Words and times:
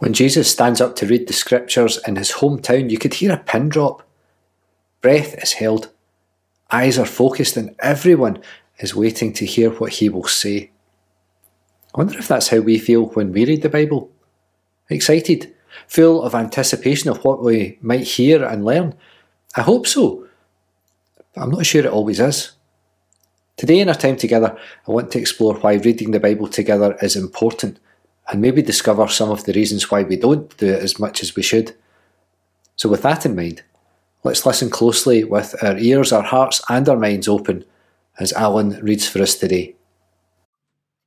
When 0.00 0.14
Jesus 0.14 0.50
stands 0.50 0.80
up 0.80 0.96
to 0.96 1.06
read 1.06 1.28
the 1.28 1.34
scriptures 1.34 2.00
in 2.06 2.16
his 2.16 2.32
hometown, 2.32 2.88
you 2.88 2.96
could 2.96 3.12
hear 3.12 3.32
a 3.32 3.36
pin 3.36 3.68
drop. 3.68 4.02
Breath 5.02 5.34
is 5.42 5.52
held, 5.52 5.90
eyes 6.70 6.98
are 6.98 7.04
focused, 7.04 7.58
and 7.58 7.76
everyone 7.80 8.42
is 8.78 8.94
waiting 8.94 9.34
to 9.34 9.44
hear 9.44 9.68
what 9.68 9.92
he 9.92 10.08
will 10.08 10.24
say. 10.24 10.70
I 11.94 11.98
wonder 11.98 12.18
if 12.18 12.28
that's 12.28 12.48
how 12.48 12.60
we 12.60 12.78
feel 12.78 13.08
when 13.08 13.30
we 13.30 13.44
read 13.44 13.60
the 13.60 13.68
Bible. 13.68 14.10
Excited, 14.88 15.54
full 15.86 16.22
of 16.22 16.34
anticipation 16.34 17.10
of 17.10 17.22
what 17.22 17.44
we 17.44 17.76
might 17.82 18.04
hear 18.04 18.42
and 18.42 18.64
learn. 18.64 18.94
I 19.54 19.60
hope 19.60 19.86
so, 19.86 20.26
but 21.34 21.42
I'm 21.42 21.50
not 21.50 21.66
sure 21.66 21.84
it 21.84 21.92
always 21.92 22.20
is. 22.20 22.52
Today, 23.58 23.80
in 23.80 23.90
our 23.90 23.94
time 23.94 24.16
together, 24.16 24.56
I 24.88 24.92
want 24.92 25.12
to 25.12 25.18
explore 25.18 25.56
why 25.56 25.74
reading 25.74 26.12
the 26.12 26.20
Bible 26.20 26.48
together 26.48 26.96
is 27.02 27.16
important 27.16 27.78
and 28.30 28.40
maybe 28.40 28.62
discover 28.62 29.08
some 29.08 29.30
of 29.30 29.44
the 29.44 29.52
reasons 29.52 29.90
why 29.90 30.02
we 30.04 30.16
don't 30.16 30.56
do 30.56 30.66
it 30.66 30.82
as 30.82 31.00
much 31.00 31.22
as 31.22 31.34
we 31.34 31.42
should. 31.42 31.74
So, 32.76 32.88
with 32.88 33.02
that 33.02 33.26
in 33.26 33.34
mind, 33.34 33.62
let's 34.22 34.46
listen 34.46 34.70
closely 34.70 35.24
with 35.24 35.54
our 35.62 35.76
ears, 35.76 36.12
our 36.12 36.22
hearts, 36.22 36.62
and 36.68 36.88
our 36.88 36.96
minds 36.96 37.26
open 37.26 37.64
as 38.18 38.32
Alan 38.32 38.78
reads 38.82 39.08
for 39.08 39.20
us 39.20 39.34
today. 39.34 39.74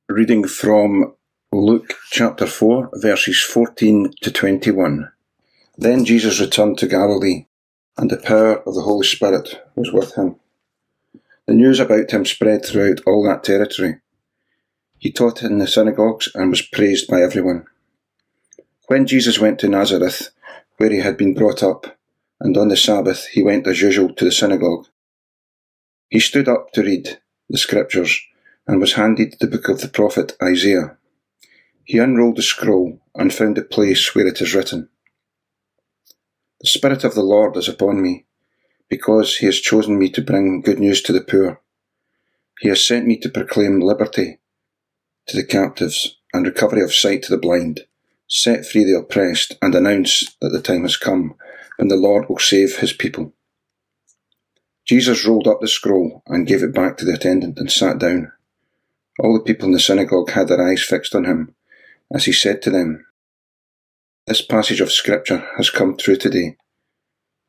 Reading 0.08 0.46
from 0.46 1.14
Luke 1.50 1.94
chapter 2.10 2.46
4, 2.46 2.90
verses 2.94 3.42
14 3.42 4.12
to 4.20 4.30
21. 4.30 5.10
Then 5.78 6.04
Jesus 6.04 6.40
returned 6.40 6.76
to 6.78 6.86
Galilee, 6.86 7.46
and 7.96 8.10
the 8.10 8.18
power 8.18 8.58
of 8.58 8.74
the 8.74 8.82
Holy 8.82 9.06
Spirit 9.06 9.62
was 9.74 9.90
with 9.92 10.14
him. 10.14 10.36
The 11.46 11.54
news 11.54 11.80
about 11.80 12.10
him 12.10 12.26
spread 12.26 12.64
throughout 12.64 13.00
all 13.06 13.24
that 13.24 13.44
territory 13.44 13.96
he 15.04 15.12
taught 15.12 15.42
in 15.42 15.58
the 15.58 15.66
synagogues 15.66 16.30
and 16.34 16.48
was 16.48 16.62
praised 16.62 17.06
by 17.08 17.20
everyone. 17.20 17.66
When 18.86 19.06
Jesus 19.06 19.38
went 19.38 19.58
to 19.58 19.68
Nazareth, 19.68 20.30
where 20.78 20.90
he 20.90 21.00
had 21.00 21.18
been 21.18 21.34
brought 21.34 21.62
up, 21.62 21.98
and 22.40 22.56
on 22.56 22.68
the 22.68 22.76
Sabbath 22.78 23.26
he 23.26 23.42
went 23.42 23.66
as 23.66 23.82
usual 23.82 24.14
to 24.14 24.24
the 24.24 24.32
synagogue, 24.32 24.86
he 26.08 26.20
stood 26.20 26.48
up 26.48 26.72
to 26.72 26.82
read 26.82 27.18
the 27.50 27.58
scriptures 27.58 28.18
and 28.66 28.80
was 28.80 28.94
handed 28.94 29.34
the 29.38 29.46
book 29.46 29.68
of 29.68 29.82
the 29.82 29.88
prophet 29.88 30.38
Isaiah. 30.42 30.96
He 31.84 31.98
unrolled 31.98 32.36
the 32.36 32.42
scroll 32.42 32.98
and 33.14 33.30
found 33.30 33.58
the 33.58 33.62
place 33.62 34.14
where 34.14 34.26
it 34.26 34.40
is 34.40 34.54
written, 34.54 34.88
The 36.62 36.68
Spirit 36.68 37.04
of 37.04 37.14
the 37.14 37.22
Lord 37.22 37.58
is 37.58 37.68
upon 37.68 38.00
me, 38.00 38.24
because 38.88 39.36
he 39.36 39.44
has 39.44 39.60
chosen 39.60 39.98
me 39.98 40.08
to 40.08 40.22
bring 40.22 40.62
good 40.62 40.78
news 40.78 41.02
to 41.02 41.12
the 41.12 41.20
poor. 41.20 41.60
He 42.60 42.70
has 42.70 42.82
sent 42.82 43.06
me 43.06 43.18
to 43.18 43.28
proclaim 43.28 43.80
liberty 43.80 44.38
to 45.26 45.36
the 45.36 45.44
captives 45.44 46.18
and 46.32 46.46
recovery 46.46 46.82
of 46.82 46.92
sight 46.92 47.22
to 47.22 47.30
the 47.30 47.38
blind, 47.38 47.80
set 48.28 48.66
free 48.66 48.84
the 48.84 48.98
oppressed, 48.98 49.56
and 49.62 49.74
announce 49.74 50.36
that 50.40 50.50
the 50.50 50.60
time 50.60 50.82
has 50.82 50.96
come 50.96 51.34
when 51.76 51.88
the 51.88 51.96
Lord 51.96 52.28
will 52.28 52.38
save 52.38 52.78
his 52.78 52.92
people. 52.92 53.32
Jesus 54.84 55.26
rolled 55.26 55.48
up 55.48 55.60
the 55.60 55.68
scroll 55.68 56.22
and 56.26 56.46
gave 56.46 56.62
it 56.62 56.74
back 56.74 56.96
to 56.98 57.04
the 57.04 57.14
attendant 57.14 57.58
and 57.58 57.70
sat 57.70 57.98
down. 57.98 58.32
All 59.18 59.32
the 59.34 59.44
people 59.44 59.66
in 59.66 59.72
the 59.72 59.80
synagogue 59.80 60.30
had 60.30 60.48
their 60.48 60.60
eyes 60.60 60.82
fixed 60.82 61.14
on 61.14 61.24
him 61.24 61.54
as 62.12 62.24
he 62.24 62.32
said 62.32 62.60
to 62.62 62.70
them, 62.70 63.06
This 64.26 64.42
passage 64.42 64.80
of 64.80 64.92
Scripture 64.92 65.48
has 65.56 65.70
come 65.70 65.96
true 65.96 66.16
today, 66.16 66.56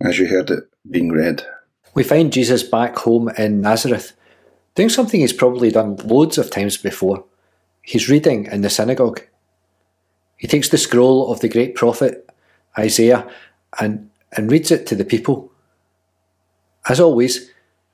as 0.01 0.17
you 0.17 0.27
heard 0.27 0.49
it 0.49 0.63
being 0.89 1.11
read. 1.11 1.45
We 1.93 2.03
find 2.03 2.31
Jesus 2.31 2.63
back 2.63 2.95
home 2.97 3.29
in 3.37 3.61
Nazareth, 3.61 4.13
doing 4.75 4.89
something 4.89 5.19
he's 5.19 5.33
probably 5.33 5.71
done 5.71 5.97
loads 5.97 6.37
of 6.37 6.49
times 6.49 6.77
before 6.77 7.25
He's 7.85 8.09
reading 8.09 8.47
in 8.47 8.61
the 8.61 8.69
synagogue. 8.69 9.21
He 10.37 10.47
takes 10.47 10.69
the 10.69 10.77
scroll 10.77 11.31
of 11.31 11.39
the 11.39 11.47
great 11.47 11.75
prophet 11.75 12.27
Isaiah 12.77 13.29
and, 13.79 14.09
and 14.35 14.51
reads 14.51 14.71
it 14.71 14.87
to 14.87 14.95
the 14.95 15.05
people. 15.05 15.51
As 16.89 16.99
always, 16.99 17.51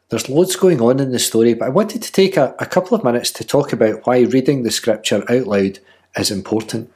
there's 0.09 0.29
loads 0.29 0.55
going 0.55 0.81
on 0.81 0.99
in 0.99 1.11
the 1.11 1.19
story, 1.19 1.53
but 1.53 1.65
I 1.65 1.69
wanted 1.69 2.01
to 2.03 2.11
take 2.11 2.37
a, 2.37 2.55
a 2.57 2.65
couple 2.65 2.95
of 2.97 3.03
minutes 3.03 3.31
to 3.31 3.43
talk 3.43 3.73
about 3.73 4.05
why 4.05 4.21
reading 4.21 4.63
the 4.63 4.71
scripture 4.71 5.23
out 5.29 5.47
loud 5.47 5.79
is 6.15 6.31
important. 6.31 6.91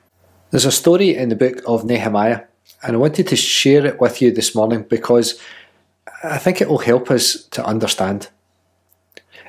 There's 0.52 0.66
a 0.66 0.72
story 0.72 1.16
in 1.16 1.30
the 1.30 1.36
book 1.36 1.62
of 1.68 1.84
Nehemiah, 1.84 2.44
and 2.82 2.96
I 2.96 3.00
wanted 3.00 3.28
to 3.28 3.36
share 3.36 3.86
it 3.86 4.00
with 4.00 4.22
you 4.22 4.32
this 4.32 4.56
morning 4.56 4.84
because 4.84 5.40
I 6.24 6.38
think 6.38 6.62
it 6.62 6.70
will 6.70 6.80
help 6.80 7.12
us 7.12 7.44
to 7.52 7.66
understand. 7.66 8.30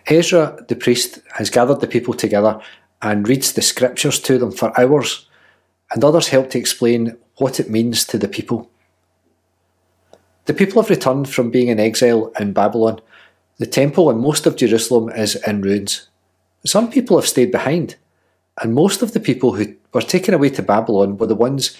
Ezra 0.08 0.64
the 0.68 0.76
priest 0.76 1.20
has 1.34 1.50
gathered 1.50 1.80
the 1.80 1.86
people 1.86 2.14
together 2.14 2.60
and 3.02 3.28
reads 3.28 3.52
the 3.52 3.62
scriptures 3.62 4.20
to 4.20 4.38
them 4.38 4.52
for 4.52 4.78
hours, 4.78 5.28
and 5.90 6.02
others 6.02 6.28
help 6.28 6.50
to 6.50 6.58
explain 6.58 7.16
what 7.36 7.60
it 7.60 7.70
means 7.70 8.04
to 8.06 8.18
the 8.18 8.28
people. 8.28 8.70
The 10.46 10.54
people 10.54 10.80
have 10.80 10.90
returned 10.90 11.28
from 11.28 11.50
being 11.50 11.68
in 11.68 11.80
exile 11.80 12.32
in 12.38 12.52
Babylon. 12.52 13.00
The 13.58 13.66
temple 13.66 14.10
and 14.10 14.20
most 14.20 14.46
of 14.46 14.56
Jerusalem 14.56 15.08
is 15.10 15.36
in 15.46 15.60
ruins. 15.60 16.08
Some 16.64 16.90
people 16.90 17.18
have 17.18 17.28
stayed 17.28 17.52
behind, 17.52 17.96
and 18.60 18.74
most 18.74 19.02
of 19.02 19.12
the 19.12 19.20
people 19.20 19.54
who 19.54 19.74
were 19.92 20.02
taken 20.02 20.34
away 20.34 20.50
to 20.50 20.62
Babylon 20.62 21.18
were 21.18 21.26
the 21.26 21.34
ones 21.34 21.76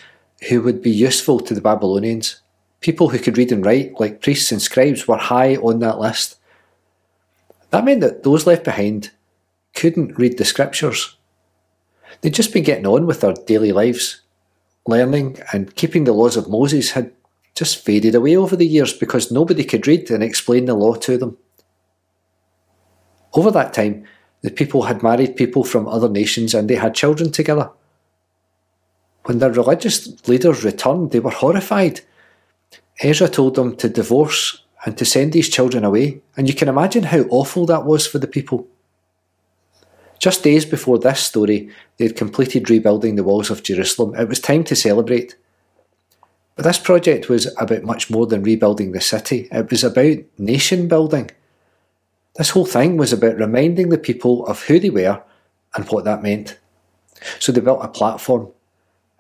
who 0.49 0.61
would 0.63 0.83
be 0.83 0.91
useful 0.91 1.41
to 1.41 1.55
the 1.55 1.61
Babylonians. 1.61 2.41
People 2.81 3.09
who 3.09 3.19
could 3.19 3.39
read 3.39 3.53
and 3.53 3.65
write, 3.65 3.99
like 3.99 4.21
priests 4.21 4.53
and 4.53 4.61
scribes, 4.61 5.09
were 5.09 5.17
high 5.17 5.57
on 5.57 5.79
that 5.81 5.99
list. 5.99 6.37
That 7.71 7.85
meant 7.85 8.01
that 8.03 8.23
those 8.23 8.47
left 8.47 8.65
behind 8.65 9.11
couldn't 9.77 10.19
read 10.19 10.39
the 10.39 10.45
scriptures. 10.45 11.17
They'd 12.21 12.35
just 12.35 12.53
been 12.53 12.65
getting 12.65 12.87
on 12.87 13.07
with 13.07 13.21
their 13.21 13.35
daily 13.35 13.73
lives. 13.73 14.23
Learning 14.87 15.39
and 15.53 15.75
keeping 15.77 16.05
the 16.05 16.13
laws 16.13 16.37
of 16.37 16.49
Moses 16.49 16.93
had 16.93 17.13
just 17.55 17.85
faded 17.85 18.15
away 18.15 18.37
over 18.37 18.57
the 18.57 18.67
years 18.67 18.93
because 18.93 19.31
nobody 19.31 19.65
could 19.65 19.87
read 19.87 20.11
and 20.11 20.23
explain 20.23 20.65
the 20.65 20.75
law 20.75 20.95
to 20.95 21.19
them. 21.19 21.37
Over 23.35 23.51
that 23.51 23.73
time, 23.73 24.05
the 24.43 24.51
people 24.51 24.83
had 24.83 25.03
married 25.03 25.37
people 25.37 25.65
from 25.65 25.89
other 25.89 26.09
nations 26.09 26.55
and 26.55 26.69
they 26.69 26.77
had 26.77 26.95
children 26.95 27.31
together. 27.33 27.71
When 29.25 29.41
their 29.41 29.53
religious 29.53 30.27
leaders 30.29 30.65
returned, 30.65 31.11
they 31.11 31.21
were 31.21 31.31
horrified. 31.31 32.01
Ezra 33.03 33.29
told 33.29 33.57
them 33.57 33.77
to 33.77 33.89
divorce 33.89 34.63
and 34.85 34.97
to 34.97 35.05
send 35.05 35.33
these 35.33 35.49
children 35.49 35.85
away, 35.85 36.21
and 36.37 36.49
you 36.49 36.55
can 36.55 36.69
imagine 36.69 37.03
how 37.03 37.23
awful 37.29 37.67
that 37.67 37.85
was 37.85 38.07
for 38.07 38.19
the 38.19 38.29
people. 38.29 38.69
Just 40.19 40.43
days 40.43 40.65
before 40.65 40.99
this 40.99 41.21
story, 41.21 41.71
they 41.97 42.07
had 42.07 42.17
completed 42.17 42.71
rebuilding 42.71 43.17
the 43.17 43.25
walls 43.25 43.51
of 43.51 43.63
Jerusalem. 43.63 44.15
It 44.15 44.29
was 44.29 44.41
time 44.41 44.65
to 44.65 44.77
celebrate. 44.77 45.37
But 46.55 46.65
this 46.65 46.79
project 46.79 47.29
was 47.29 47.55
about 47.59 47.83
much 47.83 48.11
more 48.11 48.27
than 48.27 48.43
rebuilding 48.43 48.93
the 48.93 49.01
city, 49.01 49.49
it 49.53 49.71
was 49.71 49.85
about 49.85 50.19
nation 50.39 50.89
building. 50.89 51.31
This 52.37 52.51
whole 52.51 52.67
thing 52.67 52.97
was 52.97 53.13
about 53.13 53.37
reminding 53.37 53.89
the 53.89 53.99
people 53.99 54.47
of 54.47 54.65
who 54.65 54.79
they 54.79 54.91
were 54.91 55.23
and 55.75 55.87
what 55.87 56.05
that 56.05 56.23
meant. 56.23 56.59
So 57.39 57.53
they 57.53 57.61
built 57.61 57.85
a 57.85 57.89
platform 57.89 58.49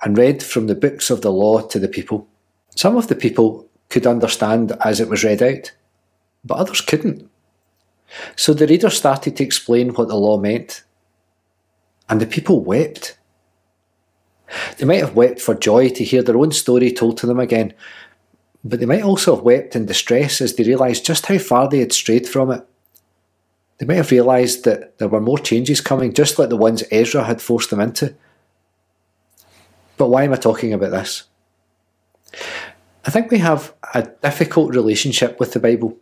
and 0.02 0.18
read 0.18 0.42
from 0.42 0.66
the 0.66 0.74
books 0.74 1.08
of 1.10 1.22
the 1.22 1.32
law 1.32 1.60
to 1.60 1.78
the 1.78 1.88
people. 1.88 2.26
Some 2.74 2.96
of 2.96 3.08
the 3.08 3.14
people 3.14 3.66
could 3.88 4.06
understand 4.06 4.72
as 4.84 5.00
it 5.00 5.08
was 5.08 5.24
read 5.24 5.42
out, 5.42 5.72
but 6.44 6.58
others 6.58 6.80
couldn't. 6.80 7.30
So 8.36 8.54
the 8.54 8.66
reader 8.66 8.90
started 8.90 9.36
to 9.36 9.44
explain 9.44 9.90
what 9.90 10.08
the 10.08 10.16
law 10.16 10.38
meant 10.38 10.84
and 12.08 12.20
the 12.20 12.26
people 12.26 12.64
wept. 12.64 13.18
They 14.78 14.84
might 14.84 15.00
have 15.00 15.16
wept 15.16 15.40
for 15.40 15.54
joy 15.54 15.88
to 15.90 16.04
hear 16.04 16.22
their 16.22 16.38
own 16.38 16.52
story 16.52 16.92
told 16.92 17.18
to 17.18 17.26
them 17.26 17.40
again, 17.40 17.74
but 18.64 18.80
they 18.80 18.86
might 18.86 19.02
also 19.02 19.34
have 19.34 19.44
wept 19.44 19.74
in 19.74 19.86
distress 19.86 20.40
as 20.40 20.54
they 20.54 20.64
realised 20.64 21.04
just 21.04 21.26
how 21.26 21.38
far 21.38 21.68
they 21.68 21.80
had 21.80 21.92
strayed 21.92 22.28
from 22.28 22.50
it. 22.50 22.66
They 23.78 23.86
might 23.86 23.96
have 23.96 24.10
realised 24.10 24.64
that 24.64 24.98
there 24.98 25.08
were 25.08 25.20
more 25.20 25.38
changes 25.38 25.80
coming, 25.80 26.14
just 26.14 26.38
like 26.38 26.48
the 26.48 26.56
ones 26.56 26.84
Ezra 26.90 27.24
had 27.24 27.42
forced 27.42 27.70
them 27.70 27.80
into. 27.80 28.14
But 29.96 30.08
why 30.08 30.24
am 30.24 30.32
I 30.32 30.36
talking 30.36 30.72
about 30.72 30.92
this? 30.92 31.24
I 33.04 33.10
think 33.10 33.30
we 33.30 33.38
have 33.38 33.74
a 33.94 34.02
difficult 34.02 34.74
relationship 34.74 35.38
with 35.38 35.52
the 35.52 35.60
Bible. 35.60 35.96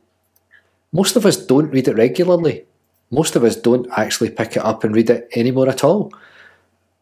Most 0.94 1.16
of 1.16 1.26
us 1.26 1.36
don't 1.36 1.72
read 1.72 1.88
it 1.88 1.96
regularly. 1.96 2.66
Most 3.10 3.34
of 3.34 3.42
us 3.42 3.56
don't 3.56 3.88
actually 3.96 4.30
pick 4.30 4.56
it 4.56 4.64
up 4.64 4.84
and 4.84 4.94
read 4.94 5.10
it 5.10 5.28
anymore 5.34 5.68
at 5.68 5.82
all. 5.82 6.12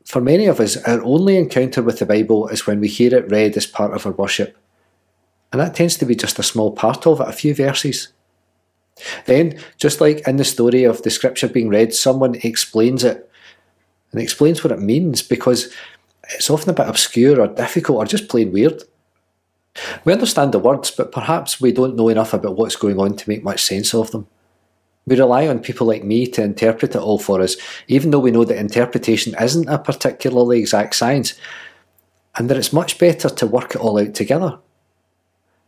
For 0.06 0.22
many 0.22 0.46
of 0.46 0.60
us, 0.60 0.78
our 0.78 1.02
only 1.02 1.36
encounter 1.36 1.82
with 1.82 1.98
the 1.98 2.06
Bible 2.06 2.48
is 2.48 2.66
when 2.66 2.80
we 2.80 2.88
hear 2.88 3.14
it 3.14 3.30
read 3.30 3.54
as 3.54 3.66
part 3.66 3.92
of 3.92 4.06
our 4.06 4.12
worship. 4.12 4.56
And 5.52 5.60
that 5.60 5.74
tends 5.74 5.98
to 5.98 6.06
be 6.06 6.16
just 6.16 6.38
a 6.38 6.42
small 6.42 6.72
part 6.72 7.06
of 7.06 7.20
it, 7.20 7.28
a 7.28 7.32
few 7.32 7.54
verses. 7.54 8.08
Then, 9.26 9.58
just 9.76 10.00
like 10.00 10.26
in 10.26 10.36
the 10.36 10.44
story 10.44 10.84
of 10.84 11.02
the 11.02 11.10
scripture 11.10 11.48
being 11.48 11.68
read, 11.68 11.92
someone 11.92 12.36
explains 12.36 13.04
it 13.04 13.30
and 14.10 14.22
explains 14.22 14.64
what 14.64 14.72
it 14.72 14.80
means 14.80 15.20
because 15.20 15.70
it's 16.30 16.48
often 16.48 16.70
a 16.70 16.74
bit 16.74 16.88
obscure 16.88 17.40
or 17.42 17.48
difficult 17.48 17.98
or 17.98 18.06
just 18.06 18.28
plain 18.28 18.52
weird. 18.52 18.82
We 20.04 20.12
understand 20.12 20.52
the 20.52 20.58
words, 20.58 20.90
but 20.90 21.12
perhaps 21.12 21.60
we 21.60 21.72
don't 21.72 21.96
know 21.96 22.08
enough 22.08 22.34
about 22.34 22.56
what's 22.56 22.76
going 22.76 22.98
on 22.98 23.16
to 23.16 23.28
make 23.28 23.42
much 23.42 23.62
sense 23.62 23.94
of 23.94 24.10
them. 24.10 24.26
We 25.06 25.18
rely 25.18 25.48
on 25.48 25.60
people 25.60 25.86
like 25.86 26.04
me 26.04 26.26
to 26.28 26.42
interpret 26.42 26.94
it 26.94 27.00
all 27.00 27.18
for 27.18 27.40
us, 27.40 27.56
even 27.88 28.10
though 28.10 28.20
we 28.20 28.30
know 28.30 28.44
that 28.44 28.58
interpretation 28.58 29.34
isn't 29.40 29.68
a 29.68 29.78
particularly 29.78 30.60
exact 30.60 30.94
science. 30.94 31.34
and 32.36 32.48
that 32.48 32.56
it's 32.56 32.72
much 32.72 32.98
better 32.98 33.28
to 33.28 33.46
work 33.46 33.74
it 33.74 33.80
all 33.80 34.00
out 34.00 34.14
together. 34.14 34.58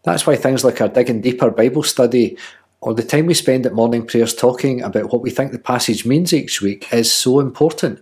That's 0.02 0.26
why 0.26 0.36
things 0.36 0.64
like 0.64 0.80
our 0.80 0.88
Digging 0.88 1.20
Deeper 1.20 1.50
Bible 1.50 1.82
study 1.82 2.36
or 2.80 2.94
the 2.94 3.02
time 3.02 3.26
we 3.26 3.34
spend 3.34 3.64
at 3.64 3.72
morning 3.72 4.06
prayers 4.06 4.34
talking 4.34 4.82
about 4.82 5.10
what 5.10 5.22
we 5.22 5.30
think 5.30 5.52
the 5.52 5.58
passage 5.58 6.04
means 6.04 6.32
each 6.32 6.60
week 6.60 6.92
is 6.92 7.10
so 7.10 7.40
important. 7.40 8.00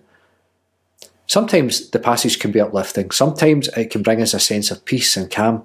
Sometimes 1.26 1.90
the 1.90 2.00
passage 2.00 2.38
can 2.40 2.50
be 2.50 2.60
uplifting, 2.60 3.10
sometimes 3.10 3.68
it 3.68 3.90
can 3.90 4.02
bring 4.02 4.20
us 4.20 4.34
a 4.34 4.40
sense 4.40 4.70
of 4.70 4.84
peace 4.84 5.16
and 5.16 5.30
calm. 5.30 5.64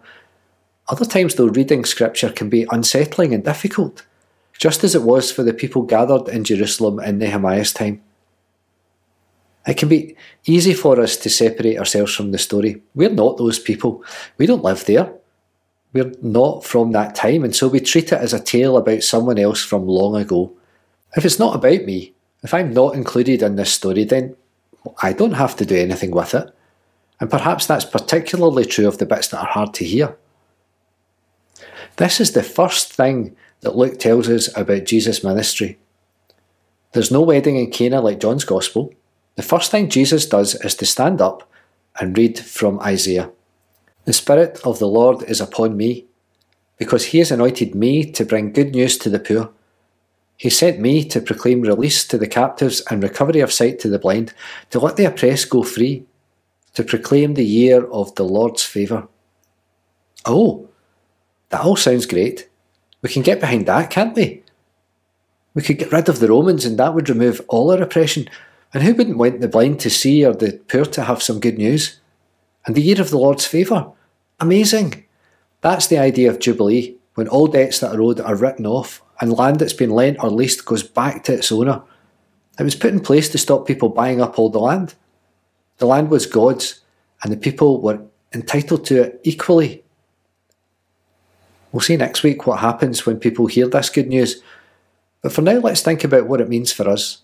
Other 0.90 1.06
times, 1.06 1.36
though, 1.36 1.48
reading 1.48 1.84
scripture 1.86 2.32
can 2.32 2.50
be 2.50 2.66
unsettling 2.72 3.34
and 3.34 3.44
difficult, 3.44 4.06
just 4.58 4.84
as 4.84 4.96
it 4.96 5.04
was 5.04 5.32
for 5.32 5.44
the 5.44 5.54
people 5.54 5.82
gathered 5.82 6.30
in 6.30 6.44
Jerusalem 6.44 7.00
in 7.00 7.18
Nehemiah's 7.18 7.74
time. 7.74 8.02
It 9.68 9.76
can 9.76 9.90
be 9.90 10.16
easy 10.46 10.74
for 10.74 11.00
us 11.02 11.18
to 11.18 11.30
separate 11.30 11.78
ourselves 11.78 12.16
from 12.16 12.32
the 12.32 12.38
story. 12.38 12.82
We're 12.96 13.10
not 13.10 13.38
those 13.38 13.60
people. 13.60 14.04
We 14.38 14.46
don't 14.46 14.64
live 14.64 14.86
there. 14.86 15.14
We're 15.92 16.14
not 16.22 16.64
from 16.64 16.94
that 16.94 17.16
time, 17.16 17.44
and 17.44 17.54
so 17.54 17.68
we 17.68 17.82
treat 17.82 18.14
it 18.14 18.20
as 18.20 18.32
a 18.32 18.40
tale 18.40 18.78
about 18.78 19.04
someone 19.04 19.38
else 19.38 19.64
from 19.64 19.88
long 19.88 20.16
ago. 20.16 20.54
If 21.18 21.26
it's 21.26 21.40
not 21.40 21.56
about 21.56 21.84
me, 21.84 22.14
if 22.44 22.54
I'm 22.54 22.74
not 22.74 22.96
included 22.96 23.42
in 23.42 23.56
this 23.58 23.74
story, 23.74 24.06
then 24.06 24.38
I 25.02 25.12
don't 25.12 25.34
have 25.34 25.56
to 25.58 25.66
do 25.66 25.76
anything 25.76 26.12
with 26.12 26.34
it. 26.34 26.50
And 27.20 27.30
perhaps 27.30 27.66
that's 27.66 27.84
particularly 27.84 28.64
true 28.64 28.88
of 28.88 29.00
the 29.00 29.06
bits 29.06 29.30
that 29.30 29.40
are 29.40 29.48
hard 29.48 29.74
to 29.76 29.86
hear. 29.86 30.16
This 31.98 32.20
is 32.20 32.32
the 32.32 32.44
first 32.44 32.94
thing 32.94 33.36
that 33.62 33.76
Luke 33.76 34.00
tells 34.00 34.30
us 34.30 34.56
about 34.56 34.86
Jesus' 34.86 35.24
ministry. 35.24 35.80
There's 36.94 37.12
no 37.12 37.22
wedding 37.22 37.58
in 37.58 37.72
Cana 37.72 38.02
like 38.02 38.20
John's 38.20 38.46
Gospel. 38.46 38.94
The 39.36 39.44
first 39.44 39.72
thing 39.72 39.90
Jesus 39.90 40.26
does 40.28 40.56
is 40.56 40.76
to 40.76 40.86
stand 40.86 41.22
up 41.22 41.50
and 42.00 42.18
read 42.18 42.40
from 42.40 42.80
Isaiah. 42.80 43.32
The 44.06 44.14
Spirit 44.14 44.60
of 44.64 44.78
the 44.78 44.88
Lord 44.88 45.24
is 45.24 45.42
upon 45.42 45.76
me, 45.76 46.06
because 46.78 47.06
he 47.06 47.18
has 47.18 47.32
anointed 47.32 47.74
me 47.74 48.10
to 48.12 48.26
bring 48.26 48.54
good 48.54 48.74
news 48.74 48.98
to 49.00 49.10
the 49.10 49.20
poor. 49.20 49.50
He 50.38 50.52
sent 50.52 50.80
me 50.80 51.04
to 51.06 51.20
proclaim 51.20 51.62
release 51.62 52.06
to 52.08 52.18
the 52.20 52.28
captives 52.28 52.84
and 52.92 53.02
recovery 53.02 53.40
of 53.40 53.52
sight 53.52 53.80
to 53.80 53.90
the 53.90 53.98
blind, 53.98 54.34
to 54.70 54.80
let 54.80 54.98
the 54.98 55.06
oppressed 55.06 55.50
go 55.50 55.64
free, 55.64 56.06
to 56.76 56.84
proclaim 56.84 57.34
the 57.34 57.46
year 57.46 57.86
of 57.88 58.14
the 58.16 58.24
Lord's 58.24 58.62
favour. 58.62 59.08
Oh, 60.26 60.70
that 61.50 61.62
all 61.62 61.76
sounds 61.76 62.06
great. 62.06 62.50
We 63.02 63.10
can 63.10 63.22
get 63.22 63.40
behind 63.40 63.66
that, 63.68 63.90
can't 63.90 64.16
we? 64.16 64.44
We 65.54 65.62
could 65.62 65.78
get 65.78 65.92
rid 65.92 66.10
of 66.10 66.20
the 66.20 66.30
Romans 66.30 66.66
and 66.66 66.78
that 66.78 66.94
would 66.94 67.10
remove 67.10 67.42
all 67.48 67.72
our 67.72 67.82
oppression. 67.82 68.30
And 68.74 68.84
who 68.84 68.94
wouldn't 68.94 69.18
want 69.18 69.40
the 69.40 69.48
blind 69.48 69.80
to 69.82 69.90
see 69.90 70.26
or 70.26 70.34
the 70.34 70.60
poor 70.68 70.86
to 70.86 71.04
have 71.04 71.24
some 71.24 71.40
good 71.40 71.58
news? 71.58 72.00
And 72.66 72.76
the 72.76 72.82
year 72.82 73.00
of 73.00 73.10
the 73.10 73.18
Lord's 73.18 73.46
favour. 73.46 73.92
Amazing! 74.40 75.06
That's 75.62 75.88
the 75.88 75.98
idea 75.98 76.30
of 76.30 76.40
Jubilee, 76.40 76.98
when 77.16 77.28
all 77.28 77.48
debts 77.48 77.80
that 77.80 77.96
are 77.96 78.02
owed 78.02 78.20
are 78.20 78.36
written 78.36 78.68
off 78.68 79.02
and 79.20 79.34
land 79.34 79.60
that's 79.60 79.74
been 79.74 79.90
lent 79.90 80.22
or 80.22 80.30
leased 80.30 80.66
goes 80.66 80.84
back 80.84 81.24
to 81.24 81.34
its 81.34 81.52
owner. 81.52 81.82
It 82.60 82.64
was 82.64 82.76
put 82.76 82.94
in 82.94 83.00
place 83.00 83.30
to 83.30 83.38
stop 83.38 83.66
people 83.66 83.90
buying 83.90 84.22
up 84.22 84.38
all 84.38 84.50
the 84.50 84.60
land. 84.60 84.96
The 85.78 85.88
land 85.88 86.10
was 86.10 86.26
God's, 86.26 86.82
and 87.24 87.32
the 87.32 87.38
people 87.38 87.82
were 87.82 88.02
entitled 88.34 88.86
to 88.86 89.04
it 89.04 89.22
equally. 89.24 89.84
We'll 91.72 91.82
see 91.82 91.98
next 91.98 92.24
week 92.24 92.48
what 92.48 92.60
happens 92.60 93.06
when 93.06 93.20
people 93.20 93.48
hear 93.48 93.68
this 93.68 93.90
good 93.90 94.08
news, 94.08 94.42
but 95.22 95.34
for 95.34 95.42
now, 95.42 95.60
let's 95.60 95.82
think 95.82 96.04
about 96.04 96.28
what 96.28 96.42
it 96.42 96.50
means 96.50 96.72
for 96.72 96.88
us. 96.88 97.22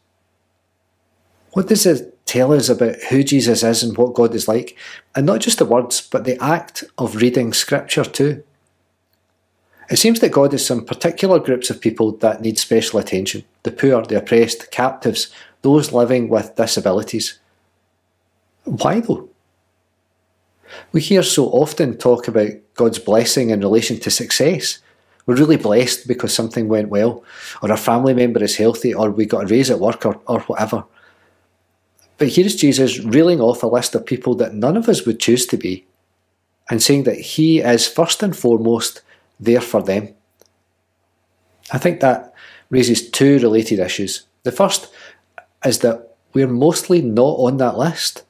What 1.51 1.67
does 1.67 1.85
it 1.85 2.25
tell 2.25 2.51
us 2.51 2.69
about 2.69 2.95
who 3.09 3.23
Jesus 3.23 3.63
is 3.63 3.83
and 3.83 3.95
what 3.95 4.15
God 4.15 4.33
is 4.33 4.47
like? 4.47 4.77
And 5.15 5.25
not 5.25 5.41
just 5.41 5.59
the 5.59 5.65
words, 5.65 6.01
but 6.01 6.25
the 6.25 6.41
act 6.43 6.83
of 6.97 7.17
reading 7.17 7.53
Scripture 7.53 8.03
too. 8.03 8.43
It 9.89 9.97
seems 9.97 10.19
that 10.21 10.31
God 10.31 10.53
has 10.53 10.65
some 10.65 10.85
particular 10.85 11.39
groups 11.39 11.69
of 11.69 11.79
people 11.79 12.13
that 12.17 12.41
need 12.41 12.57
special 12.57 12.99
attention 12.99 13.43
the 13.61 13.71
poor, 13.71 14.01
the 14.03 14.17
oppressed, 14.17 14.59
the 14.61 14.67
captives, 14.67 15.31
those 15.61 15.93
living 15.93 16.27
with 16.27 16.55
disabilities. 16.55 17.39
Why 18.63 18.99
though? 18.99 19.29
We 20.91 21.01
hear 21.01 21.23
so 21.23 21.45
often 21.47 21.97
talk 21.97 22.27
about 22.27 22.51
God's 22.75 22.99
blessing 22.99 23.49
in 23.49 23.61
relation 23.61 23.99
to 23.99 24.11
success. 24.11 24.79
We're 25.25 25.35
really 25.35 25.57
blessed 25.57 26.07
because 26.07 26.33
something 26.33 26.67
went 26.67 26.89
well, 26.89 27.23
or 27.61 27.71
our 27.71 27.77
family 27.77 28.13
member 28.13 28.43
is 28.43 28.57
healthy, 28.57 28.93
or 28.93 29.09
we 29.09 29.25
got 29.25 29.45
a 29.45 29.47
raise 29.47 29.71
at 29.71 29.79
work, 29.79 30.05
or, 30.05 30.19
or 30.27 30.41
whatever. 30.41 30.83
But 32.17 32.29
here's 32.29 32.55
Jesus 32.55 32.99
reeling 32.99 33.39
off 33.41 33.63
a 33.63 33.67
list 33.67 33.95
of 33.95 34.05
people 34.05 34.35
that 34.35 34.53
none 34.53 34.77
of 34.77 34.89
us 34.89 35.05
would 35.05 35.19
choose 35.19 35.45
to 35.47 35.57
be, 35.57 35.85
and 36.69 36.81
saying 36.81 37.03
that 37.03 37.19
He 37.19 37.59
is 37.59 37.87
first 37.87 38.21
and 38.21 38.35
foremost 38.35 39.01
there 39.39 39.61
for 39.61 39.81
them. 39.81 40.13
I 41.71 41.77
think 41.77 42.01
that 42.01 42.33
raises 42.69 43.09
two 43.09 43.39
related 43.39 43.79
issues. 43.79 44.23
The 44.43 44.51
first 44.51 44.91
is 45.63 45.79
that 45.79 46.15
we're 46.33 46.47
mostly 46.47 47.01
not 47.01 47.37
on 47.39 47.57
that 47.57 47.77
list. 47.77 48.23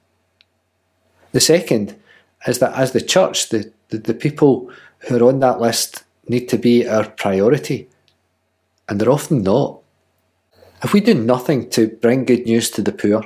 The 1.31 1.39
second 1.39 1.99
is 2.47 2.59
that 2.59 2.75
as 2.75 2.91
the 2.91 3.01
church, 3.01 3.49
the, 3.49 3.71
the, 3.89 3.97
the 3.97 4.13
people 4.13 4.71
who 4.99 5.17
are 5.17 5.29
on 5.29 5.39
that 5.39 5.59
list 5.59 6.03
need 6.27 6.47
to 6.49 6.57
be 6.57 6.87
our 6.87 7.09
priority, 7.09 7.87
and 8.87 8.99
they're 8.99 9.11
often 9.11 9.43
not. 9.43 9.79
If 10.83 10.93
we 10.93 10.99
do 10.99 11.13
nothing 11.13 11.69
to 11.71 11.87
bring 11.87 12.25
good 12.25 12.45
news 12.45 12.69
to 12.71 12.81
the 12.81 12.91
poor, 12.91 13.23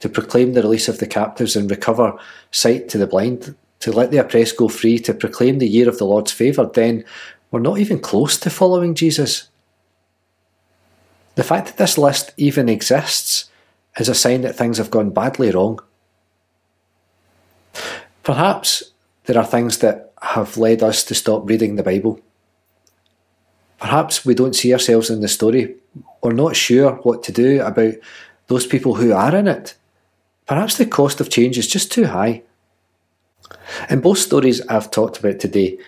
to 0.00 0.08
proclaim 0.08 0.52
the 0.52 0.62
release 0.62 0.88
of 0.88 0.98
the 0.98 1.06
captives 1.06 1.56
and 1.56 1.70
recover 1.70 2.18
sight 2.50 2.88
to 2.90 2.98
the 2.98 3.06
blind, 3.06 3.54
to 3.80 3.92
let 3.92 4.10
the 4.10 4.18
oppressed 4.18 4.56
go 4.56 4.68
free, 4.68 4.98
to 4.98 5.14
proclaim 5.14 5.58
the 5.58 5.68
year 5.68 5.88
of 5.88 5.98
the 5.98 6.04
Lord's 6.04 6.32
favour, 6.32 6.70
then 6.72 7.04
we're 7.50 7.60
not 7.60 7.78
even 7.78 7.98
close 7.98 8.38
to 8.38 8.50
following 8.50 8.94
Jesus. 8.94 9.48
The 11.34 11.44
fact 11.44 11.66
that 11.66 11.76
this 11.78 11.96
list 11.96 12.32
even 12.36 12.68
exists 12.68 13.50
is 13.98 14.08
a 14.08 14.14
sign 14.14 14.42
that 14.42 14.56
things 14.56 14.78
have 14.78 14.90
gone 14.90 15.10
badly 15.10 15.50
wrong. 15.50 15.80
Perhaps 18.30 18.92
there 19.24 19.36
are 19.36 19.44
things 19.44 19.78
that 19.78 20.12
have 20.22 20.56
led 20.56 20.84
us 20.84 21.02
to 21.02 21.16
stop 21.16 21.48
reading 21.48 21.74
the 21.74 21.82
Bible. 21.82 22.20
Perhaps 23.80 24.24
we 24.24 24.36
don't 24.36 24.54
see 24.54 24.72
ourselves 24.72 25.10
in 25.10 25.20
the 25.20 25.26
story. 25.26 25.74
We're 26.22 26.30
not 26.30 26.54
sure 26.54 26.92
what 27.02 27.24
to 27.24 27.32
do 27.32 27.60
about 27.60 27.94
those 28.46 28.68
people 28.68 28.94
who 28.94 29.12
are 29.12 29.34
in 29.34 29.48
it. 29.48 29.74
Perhaps 30.46 30.78
the 30.78 30.86
cost 30.86 31.20
of 31.20 31.28
change 31.28 31.58
is 31.58 31.66
just 31.66 31.90
too 31.90 32.04
high. 32.04 32.42
In 33.88 33.98
both 34.00 34.18
stories 34.18 34.64
I've 34.68 34.92
talked 34.92 35.18
about 35.18 35.40
today, 35.40 35.78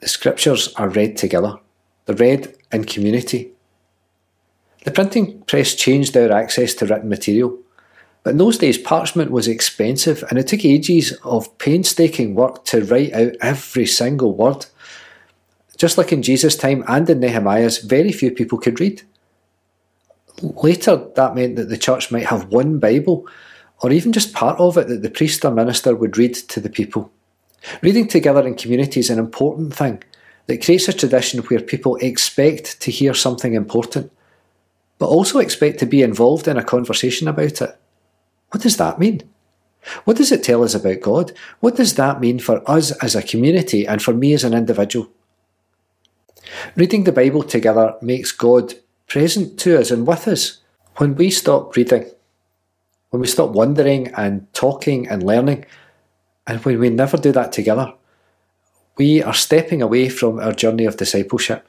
the 0.00 0.08
scriptures 0.08 0.72
are 0.76 0.88
read 0.88 1.18
together. 1.18 1.58
They're 2.06 2.16
read 2.16 2.56
in 2.72 2.84
community. 2.84 3.52
The 4.86 4.90
printing 4.90 5.42
press 5.42 5.74
changed 5.74 6.16
our 6.16 6.32
access 6.32 6.72
to 6.76 6.86
written 6.86 7.10
material. 7.10 7.58
But 8.24 8.30
in 8.30 8.38
those 8.38 8.56
days, 8.56 8.78
parchment 8.78 9.30
was 9.30 9.46
expensive 9.46 10.24
and 10.28 10.38
it 10.38 10.48
took 10.48 10.64
ages 10.64 11.12
of 11.24 11.56
painstaking 11.58 12.34
work 12.34 12.64
to 12.66 12.82
write 12.84 13.12
out 13.12 13.36
every 13.42 13.86
single 13.86 14.34
word. 14.34 14.66
Just 15.76 15.98
like 15.98 16.10
in 16.10 16.22
Jesus' 16.22 16.56
time 16.56 16.82
and 16.88 17.08
in 17.08 17.20
Nehemiah's, 17.20 17.78
very 17.78 18.12
few 18.12 18.30
people 18.30 18.58
could 18.58 18.80
read. 18.80 19.02
Later, 20.40 20.96
that 21.14 21.34
meant 21.34 21.56
that 21.56 21.68
the 21.68 21.76
church 21.76 22.10
might 22.10 22.26
have 22.26 22.48
one 22.48 22.78
Bible 22.78 23.28
or 23.82 23.92
even 23.92 24.12
just 24.12 24.32
part 24.32 24.58
of 24.58 24.78
it 24.78 24.88
that 24.88 25.02
the 25.02 25.10
priest 25.10 25.44
or 25.44 25.50
minister 25.50 25.94
would 25.94 26.16
read 26.16 26.34
to 26.34 26.60
the 26.60 26.70
people. 26.70 27.12
Reading 27.82 28.08
together 28.08 28.46
in 28.46 28.54
community 28.54 29.00
is 29.00 29.10
an 29.10 29.18
important 29.18 29.74
thing 29.74 30.02
that 30.46 30.64
creates 30.64 30.88
a 30.88 30.94
tradition 30.94 31.40
where 31.40 31.60
people 31.60 31.96
expect 31.96 32.80
to 32.80 32.90
hear 32.90 33.12
something 33.12 33.52
important, 33.52 34.10
but 34.98 35.08
also 35.08 35.38
expect 35.38 35.78
to 35.80 35.86
be 35.86 36.02
involved 36.02 36.48
in 36.48 36.56
a 36.56 36.64
conversation 36.64 37.28
about 37.28 37.60
it. 37.60 37.78
What 38.54 38.62
does 38.62 38.76
that 38.76 39.00
mean? 39.00 39.20
What 40.04 40.16
does 40.16 40.30
it 40.30 40.44
tell 40.44 40.62
us 40.62 40.76
about 40.76 41.00
God? 41.00 41.32
What 41.58 41.74
does 41.74 41.96
that 41.96 42.20
mean 42.20 42.38
for 42.38 42.62
us 42.70 42.92
as 43.02 43.16
a 43.16 43.22
community 43.24 43.84
and 43.84 44.00
for 44.00 44.14
me 44.14 44.32
as 44.32 44.44
an 44.44 44.54
individual? 44.54 45.10
Reading 46.76 47.02
the 47.02 47.10
Bible 47.10 47.42
together 47.42 47.96
makes 48.00 48.30
God 48.30 48.74
present 49.08 49.58
to 49.58 49.80
us 49.80 49.90
and 49.90 50.06
with 50.06 50.28
us. 50.28 50.60
When 50.98 51.16
we 51.16 51.30
stop 51.30 51.74
reading, 51.74 52.08
when 53.10 53.20
we 53.20 53.26
stop 53.26 53.50
wondering 53.50 54.14
and 54.14 54.46
talking 54.54 55.08
and 55.08 55.24
learning, 55.24 55.66
and 56.46 56.64
when 56.64 56.78
we 56.78 56.90
never 56.90 57.16
do 57.16 57.32
that 57.32 57.50
together, 57.50 57.92
we 58.96 59.20
are 59.20 59.34
stepping 59.34 59.82
away 59.82 60.08
from 60.08 60.38
our 60.38 60.52
journey 60.52 60.84
of 60.84 60.96
discipleship. 60.96 61.66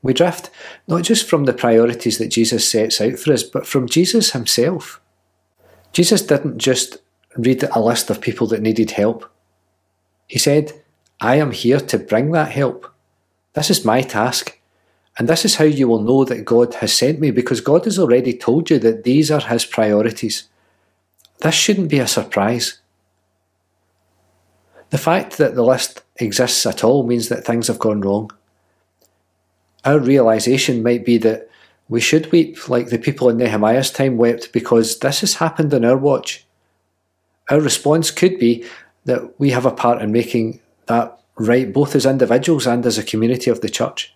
We 0.00 0.14
drift 0.14 0.48
not 0.86 1.02
just 1.02 1.28
from 1.28 1.46
the 1.46 1.52
priorities 1.52 2.18
that 2.18 2.28
Jesus 2.28 2.70
sets 2.70 3.00
out 3.00 3.18
for 3.18 3.32
us, 3.32 3.42
but 3.42 3.66
from 3.66 3.88
Jesus 3.88 4.30
himself. 4.30 5.00
Jesus 5.92 6.22
didn't 6.22 6.58
just 6.58 6.98
read 7.36 7.62
a 7.64 7.80
list 7.80 8.10
of 8.10 8.20
people 8.20 8.46
that 8.48 8.62
needed 8.62 8.92
help. 8.92 9.28
He 10.26 10.38
said, 10.38 10.72
I 11.20 11.36
am 11.36 11.50
here 11.50 11.80
to 11.80 11.98
bring 11.98 12.30
that 12.32 12.52
help. 12.52 12.90
This 13.54 13.70
is 13.70 13.84
my 13.84 14.02
task. 14.02 14.58
And 15.18 15.28
this 15.28 15.44
is 15.44 15.56
how 15.56 15.64
you 15.64 15.88
will 15.88 16.00
know 16.00 16.24
that 16.24 16.44
God 16.44 16.74
has 16.74 16.92
sent 16.92 17.20
me, 17.20 17.30
because 17.30 17.60
God 17.60 17.84
has 17.84 17.98
already 17.98 18.32
told 18.32 18.70
you 18.70 18.78
that 18.78 19.04
these 19.04 19.30
are 19.30 19.40
his 19.40 19.66
priorities. 19.66 20.44
This 21.40 21.54
shouldn't 21.54 21.90
be 21.90 21.98
a 21.98 22.06
surprise. 22.06 22.78
The 24.90 24.98
fact 24.98 25.36
that 25.38 25.56
the 25.56 25.64
list 25.64 26.02
exists 26.16 26.64
at 26.64 26.84
all 26.84 27.06
means 27.06 27.28
that 27.28 27.44
things 27.44 27.66
have 27.66 27.78
gone 27.78 28.00
wrong. 28.00 28.30
Our 29.84 29.98
realization 29.98 30.82
might 30.82 31.04
be 31.04 31.18
that 31.18 31.49
we 31.90 32.00
should 32.00 32.30
weep 32.30 32.68
like 32.68 32.88
the 32.88 32.98
people 32.98 33.28
in 33.28 33.36
Nehemiah's 33.36 33.90
time 33.90 34.16
wept 34.16 34.52
because 34.52 35.00
this 35.00 35.20
has 35.20 35.34
happened 35.34 35.74
on 35.74 35.84
our 35.84 35.96
watch. 35.96 36.46
Our 37.50 37.60
response 37.60 38.12
could 38.12 38.38
be 38.38 38.64
that 39.06 39.38
we 39.40 39.50
have 39.50 39.66
a 39.66 39.72
part 39.72 40.00
in 40.00 40.12
making 40.12 40.60
that 40.86 41.20
right, 41.34 41.72
both 41.72 41.96
as 41.96 42.06
individuals 42.06 42.66
and 42.66 42.86
as 42.86 42.96
a 42.96 43.02
community 43.02 43.50
of 43.50 43.60
the 43.60 43.68
church. 43.68 44.14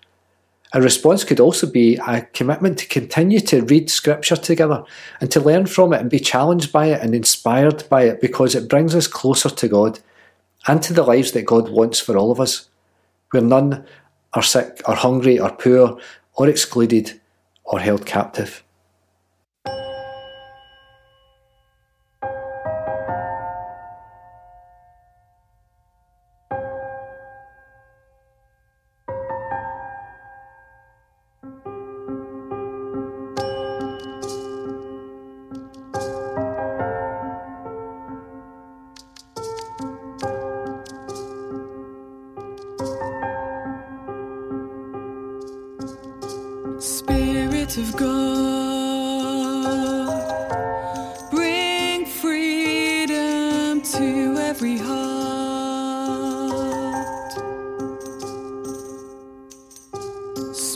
A 0.72 0.80
response 0.80 1.24
could 1.24 1.40
also 1.40 1.68
be 1.68 1.96
a 2.06 2.22
commitment 2.22 2.78
to 2.78 2.86
continue 2.86 3.40
to 3.40 3.62
read 3.62 3.90
Scripture 3.90 4.36
together 4.36 4.84
and 5.20 5.30
to 5.32 5.40
learn 5.40 5.66
from 5.66 5.92
it 5.92 6.00
and 6.00 6.10
be 6.10 6.20
challenged 6.20 6.70
by 6.72 6.86
it 6.86 7.00
and 7.00 7.12
inspired 7.12 7.88
by 7.88 8.04
it 8.04 8.20
because 8.20 8.54
it 8.54 8.68
brings 8.68 8.94
us 8.94 9.08
closer 9.08 9.50
to 9.50 9.68
God 9.68 9.98
and 10.68 10.80
to 10.82 10.92
the 10.92 11.02
lives 11.02 11.32
that 11.32 11.46
God 11.46 11.70
wants 11.70 11.98
for 11.98 12.16
all 12.16 12.30
of 12.30 12.40
us, 12.40 12.68
where 13.30 13.42
none 13.42 13.84
are 14.32 14.42
sick 14.42 14.80
or 14.86 14.94
hungry 14.94 15.40
or 15.40 15.50
poor 15.50 15.98
or 16.36 16.48
excluded 16.48 17.20
or 17.64 17.80
held 17.80 18.06
captive. 18.06 18.62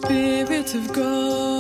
Spirit 0.08 0.74
of 0.74 0.90
God, 0.90 1.57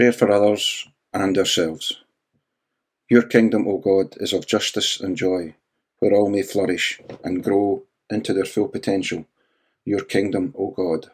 Prayer 0.00 0.12
for 0.12 0.32
others 0.32 0.88
and 1.12 1.36
ourselves. 1.36 2.02
Your 3.10 3.20
kingdom, 3.20 3.68
O 3.68 3.76
God, 3.76 4.16
is 4.16 4.32
of 4.32 4.46
justice 4.46 4.98
and 4.98 5.14
joy, 5.14 5.56
where 5.98 6.14
all 6.14 6.30
may 6.30 6.42
flourish 6.42 7.02
and 7.22 7.44
grow 7.44 7.82
into 8.08 8.32
their 8.32 8.46
full 8.46 8.68
potential. 8.68 9.26
Your 9.84 10.02
kingdom, 10.02 10.54
O 10.58 10.70
God, 10.70 11.10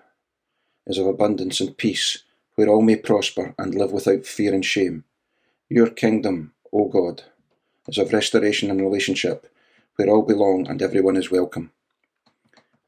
is 0.86 0.98
of 0.98 1.08
abundance 1.08 1.60
and 1.60 1.76
peace, 1.76 2.22
where 2.54 2.68
all 2.68 2.80
may 2.80 2.94
prosper 2.94 3.56
and 3.58 3.74
live 3.74 3.90
without 3.90 4.24
fear 4.24 4.54
and 4.54 4.64
shame. 4.64 5.02
Your 5.68 5.90
kingdom, 5.90 6.52
O 6.72 6.86
God, 6.86 7.24
is 7.88 7.98
of 7.98 8.12
restoration 8.12 8.70
and 8.70 8.80
relationship, 8.80 9.52
where 9.96 10.08
all 10.08 10.22
belong 10.22 10.68
and 10.68 10.80
everyone 10.80 11.16
is 11.16 11.28
welcome. 11.28 11.72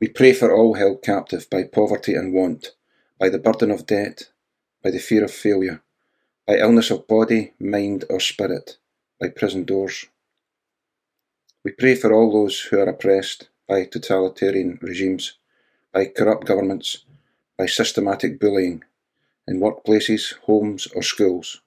We 0.00 0.06
pray 0.06 0.32
for 0.32 0.54
all 0.54 0.74
held 0.74 1.02
captive 1.02 1.50
by 1.50 1.64
poverty 1.64 2.14
and 2.14 2.32
want, 2.32 2.70
by 3.18 3.30
the 3.30 3.40
burden 3.40 3.72
of 3.72 3.84
debt, 3.84 4.30
by 4.80 4.92
the 4.92 5.00
fear 5.00 5.24
of 5.24 5.32
failure, 5.32 5.82
by 6.48 6.56
illness 6.56 6.90
of 6.90 7.06
body, 7.06 7.52
mind, 7.60 8.06
or 8.08 8.18
spirit, 8.18 8.78
by 9.20 9.28
prison 9.28 9.64
doors. 9.64 10.06
We 11.62 11.72
pray 11.72 11.94
for 11.94 12.10
all 12.10 12.32
those 12.32 12.58
who 12.58 12.78
are 12.78 12.88
oppressed 12.88 13.50
by 13.68 13.84
totalitarian 13.84 14.78
regimes, 14.80 15.34
by 15.92 16.06
corrupt 16.06 16.46
governments, 16.46 17.04
by 17.58 17.66
systematic 17.66 18.40
bullying 18.40 18.82
in 19.46 19.60
workplaces, 19.60 20.38
homes, 20.46 20.86
or 20.94 21.02
schools. 21.02 21.60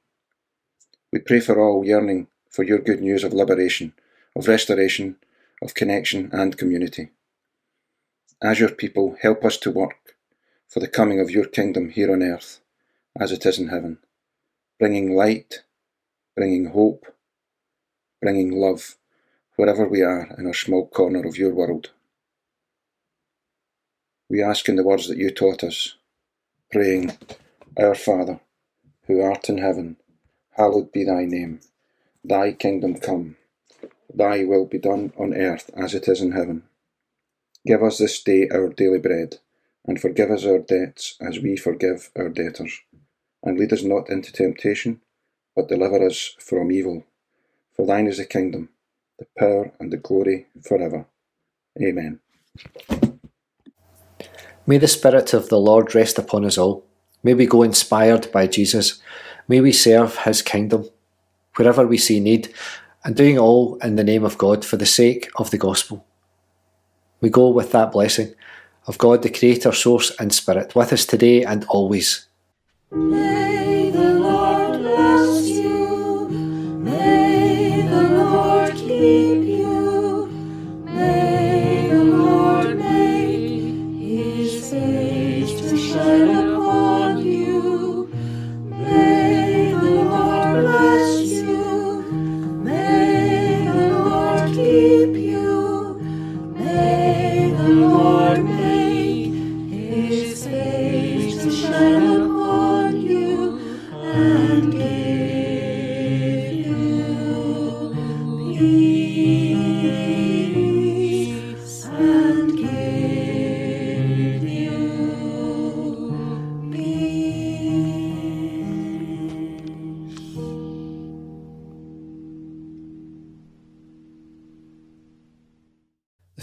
We 1.13 1.19
pray 1.19 1.41
for 1.41 1.59
all 1.59 1.85
yearning 1.85 2.25
for 2.49 2.63
your 2.63 2.79
good 2.79 3.01
news 3.01 3.23
of 3.23 3.33
liberation, 3.33 3.93
of 4.35 4.47
restoration, 4.47 5.17
of 5.61 5.75
connection 5.75 6.31
and 6.33 6.57
community. 6.57 7.11
As 8.41 8.59
your 8.59 8.71
people, 8.71 9.15
help 9.21 9.45
us 9.45 9.57
to 9.57 9.69
work 9.69 10.15
for 10.67 10.79
the 10.79 10.87
coming 10.87 11.19
of 11.19 11.29
your 11.29 11.45
kingdom 11.45 11.89
here 11.89 12.11
on 12.11 12.23
earth, 12.23 12.61
as 13.19 13.31
it 13.31 13.45
is 13.45 13.59
in 13.59 13.67
heaven, 13.67 13.99
bringing 14.81 15.15
light, 15.15 15.61
bringing 16.35 16.71
hope, 16.71 17.05
bringing 18.19 18.51
love 18.51 18.95
wherever 19.55 19.87
we 19.87 20.01
are 20.01 20.33
in 20.39 20.47
our 20.47 20.55
small 20.55 20.87
corner 20.87 21.23
of 21.23 21.37
your 21.37 21.53
world. 21.53 21.91
We 24.27 24.41
ask 24.41 24.67
in 24.67 24.77
the 24.77 24.83
words 24.83 25.07
that 25.07 25.19
you 25.19 25.29
taught 25.29 25.63
us, 25.63 25.97
praying, 26.71 27.15
Our 27.77 27.93
Father, 27.93 28.39
who 29.05 29.21
art 29.21 29.49
in 29.49 29.59
heaven, 29.59 29.97
hallowed 30.57 30.91
be 30.91 31.03
thy 31.03 31.25
name. 31.25 31.59
Thy 32.23 32.51
kingdom 32.51 32.95
come, 32.95 33.37
thy 34.11 34.45
will 34.45 34.65
be 34.65 34.79
done 34.79 35.13
on 35.15 35.35
earth 35.35 35.69
as 35.77 35.93
it 35.93 36.07
is 36.07 36.21
in 36.21 36.31
heaven. 36.31 36.63
Give 37.67 37.83
us 37.83 37.99
this 37.99 38.19
day 38.23 38.49
our 38.49 38.69
daily 38.69 38.97
bread, 38.97 39.37
and 39.85 40.01
forgive 40.01 40.31
us 40.31 40.43
our 40.43 40.57
debts 40.57 41.17
as 41.21 41.37
we 41.39 41.55
forgive 41.55 42.09
our 42.15 42.29
debtors. 42.29 42.81
And 43.43 43.57
lead 43.57 43.73
us 43.73 43.83
not 43.83 44.09
into 44.09 44.31
temptation, 44.31 45.01
but 45.55 45.67
deliver 45.67 46.05
us 46.05 46.35
from 46.39 46.71
evil. 46.71 47.05
For 47.75 47.85
thine 47.85 48.07
is 48.07 48.17
the 48.17 48.25
kingdom, 48.25 48.69
the 49.17 49.25
power, 49.37 49.71
and 49.79 49.91
the 49.91 49.97
glory 49.97 50.47
forever. 50.61 51.05
Amen. 51.81 52.19
May 54.67 54.77
the 54.77 54.87
Spirit 54.87 55.33
of 55.33 55.49
the 55.49 55.57
Lord 55.57 55.95
rest 55.95 56.19
upon 56.19 56.45
us 56.45 56.57
all. 56.57 56.85
May 57.23 57.33
we 57.33 57.45
go 57.45 57.63
inspired 57.63 58.31
by 58.31 58.47
Jesus. 58.47 59.01
May 59.47 59.59
we 59.61 59.71
serve 59.71 60.17
his 60.19 60.41
kingdom 60.41 60.87
wherever 61.55 61.85
we 61.85 61.97
see 61.97 62.19
need, 62.19 62.53
and 63.03 63.15
doing 63.15 63.37
all 63.37 63.75
in 63.77 63.95
the 63.95 64.03
name 64.03 64.23
of 64.23 64.37
God 64.37 64.63
for 64.63 64.77
the 64.77 64.85
sake 64.85 65.29
of 65.35 65.51
the 65.51 65.57
gospel. 65.57 66.05
We 67.19 67.29
go 67.29 67.49
with 67.49 67.71
that 67.71 67.91
blessing 67.91 68.33
of 68.87 68.97
God, 68.97 69.21
the 69.21 69.29
Creator, 69.29 69.71
Source, 69.73 70.11
and 70.19 70.33
Spirit, 70.33 70.75
with 70.75 70.93
us 70.93 71.05
today 71.05 71.43
and 71.43 71.65
always. 71.65 72.27
May 72.93 73.60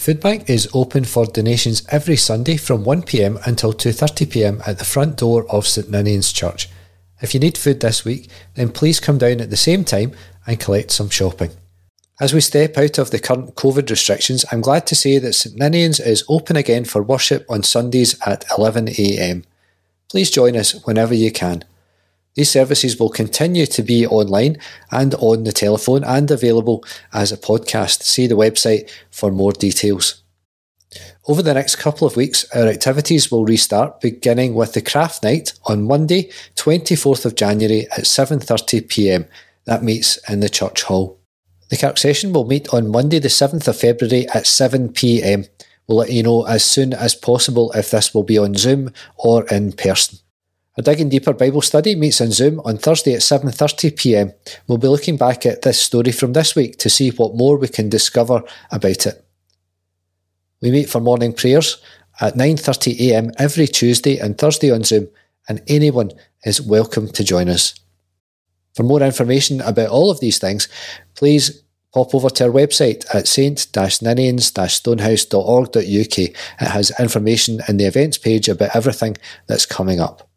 food 0.09 0.21
bank 0.21 0.49
is 0.49 0.67
open 0.73 1.05
for 1.05 1.27
donations 1.27 1.83
every 1.91 2.17
Sunday 2.17 2.57
from 2.57 2.83
1pm 2.83 3.47
until 3.47 3.75
2.30pm 3.75 4.67
at 4.67 4.79
the 4.79 4.85
front 4.87 5.19
door 5.19 5.45
of 5.51 5.67
St 5.67 5.91
Ninian's 5.91 6.33
Church. 6.33 6.71
If 7.21 7.35
you 7.35 7.41
need 7.41 7.59
food 7.59 7.81
this 7.81 8.07
week, 8.07 8.31
then 8.55 8.71
please 8.73 9.01
come 9.01 9.19
down 9.19 9.43
at 9.43 9.51
the 9.51 9.57
same 9.59 9.85
time 9.85 10.13
and 10.47 10.59
collect 10.59 10.93
some 10.93 11.11
shopping. 11.11 11.51
As 12.19 12.33
we 12.33 12.41
step 12.41 12.79
out 12.79 12.97
of 12.97 13.11
the 13.11 13.19
current 13.19 13.55
COVID 13.55 13.91
restrictions, 13.91 14.47
I'm 14.51 14.63
glad 14.63 14.87
to 14.87 14.95
say 14.95 15.19
that 15.19 15.35
St 15.35 15.55
Ninian's 15.59 16.01
is 16.01 16.25
open 16.27 16.57
again 16.57 16.87
for 16.87 17.03
worship 17.03 17.45
on 17.47 17.63
Sundays 17.63 18.19
at 18.25 18.47
11am. 18.47 19.45
Please 20.09 20.31
join 20.31 20.57
us 20.57 20.87
whenever 20.87 21.13
you 21.13 21.31
can. 21.31 21.65
These 22.39 22.53
services 22.53 23.01
will 23.01 23.09
continue 23.09 23.67
to 23.67 23.83
be 23.83 24.07
online 24.07 24.59
and 24.93 25.13
on 25.17 25.43
the 25.43 25.51
telephone 25.51 26.05
and 26.05 26.31
available 26.31 26.85
as 27.13 27.33
a 27.33 27.37
podcast. 27.37 28.05
See 28.05 28.29
the 28.29 28.37
website 28.37 28.89
for 29.11 29.33
more 29.33 29.51
details. 29.51 30.23
Over 31.27 31.43
the 31.43 31.55
next 31.55 31.75
couple 31.75 32.07
of 32.07 32.15
weeks, 32.15 32.47
our 32.55 32.69
activities 32.69 33.33
will 33.33 33.45
restart, 33.45 34.01
beginning 34.01 34.55
with 34.55 34.75
the 34.75 34.81
craft 34.81 35.25
night 35.25 35.53
on 35.65 35.83
Monday, 35.83 36.31
24th 36.55 37.27
of 37.27 37.35
January 37.35 37.89
at 37.91 38.05
7:30 38.05 38.87
p.m. 38.87 39.27
That 39.65 39.83
meets 39.83 40.17
in 40.31 40.39
the 40.39 40.49
church 40.49 40.85
hall. 40.85 41.19
The 41.71 41.77
Kirk 41.77 41.99
session 41.99 42.33
will 42.33 42.47
meet 42.47 42.73
on 42.73 42.89
Monday, 42.89 43.19
the 43.19 43.27
7th 43.27 43.67
of 43.67 43.81
February 43.81 44.29
at 44.29 44.47
7 44.47 44.93
pm. 44.93 45.47
We'll 45.89 45.99
let 45.99 46.13
you 46.13 46.23
know 46.23 46.47
as 46.47 46.65
soon 46.65 46.93
as 46.93 47.17
possible 47.17 47.73
if 47.73 47.91
this 47.91 48.15
will 48.15 48.23
be 48.23 48.39
on 48.39 48.55
Zoom 48.55 48.93
or 49.17 49.45
in 49.49 49.73
person. 49.73 50.21
A 50.79 50.83
Digging 50.83 51.09
Deeper 51.09 51.33
Bible 51.33 51.61
study 51.61 51.97
meets 51.97 52.21
on 52.21 52.31
Zoom 52.31 52.61
on 52.61 52.79
Thursday 52.79 53.15
at 53.15 53.23
7:30 53.23 53.97
p.m. 53.97 54.33
We'll 54.69 54.79
be 54.79 54.87
looking 54.87 55.17
back 55.17 55.45
at 55.45 55.63
this 55.63 55.81
story 55.81 56.13
from 56.13 56.35
this 56.35 56.55
week 56.55 56.79
to 56.79 56.89
see 56.89 57.11
what 57.11 57.35
more 57.35 57.57
we 57.57 57.67
can 57.67 57.89
discover 57.89 58.45
about 58.71 59.05
it. 59.05 59.25
We 60.63 60.71
meet 60.71 60.89
for 60.89 61.01
morning 61.01 61.33
prayers 61.33 61.79
at 62.21 62.35
9:30 62.35 63.11
a.m. 63.11 63.33
every 63.39 63.67
Tuesday 63.67 64.19
and 64.19 64.39
Thursday 64.39 64.71
on 64.71 64.85
Zoom, 64.85 65.09
and 65.49 65.61
anyone 65.67 66.13
is 66.45 66.63
welcome 66.63 67.09
to 67.09 67.25
join 67.25 67.49
us. 67.49 67.75
For 68.77 68.85
more 68.85 69.03
information 69.03 69.61
about 69.63 69.89
all 69.89 70.13
of 70.13 70.21
these 70.21 70.39
things, 70.39 70.69
please 71.17 71.65
pop 71.93 72.15
over 72.15 72.31
to 72.31 72.45
our 72.45 72.51
website 72.51 73.05
at 73.13 73.27
saint-ninians-stonehouse.org.uk. 73.27 76.19
It 76.19 76.37
has 76.61 76.93
information 77.01 77.63
in 77.67 77.79
the 77.79 77.87
events 77.87 78.17
page 78.17 78.49
about 78.49 78.77
everything 78.77 79.17
that's 79.49 79.67
coming 79.67 79.99
up. 79.99 80.28